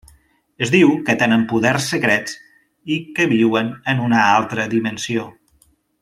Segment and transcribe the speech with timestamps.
[0.67, 2.33] Es diu que tenen poders secrets
[2.97, 5.27] i que viuen en una altra dimensió.